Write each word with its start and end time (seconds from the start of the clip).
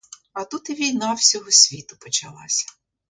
А 0.33 0.45
тут 0.45 0.69
і 0.69 0.73
війна 0.73 1.13
всього 1.13 1.51
світу 1.51 1.95
почалася. 1.99 2.65